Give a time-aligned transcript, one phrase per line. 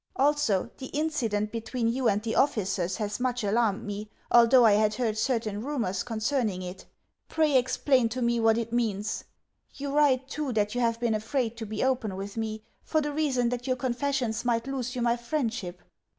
[0.15, 4.95] Also, the incident between you and the officers has much alarmed me, although I had
[4.95, 6.87] heard certain rumours concerning it.
[7.27, 9.25] Pray explain to me what it means.
[9.75, 13.13] You write, too, that you have been afraid to be open with me, for the
[13.13, 15.79] reason that your confessions might lose you my friendship.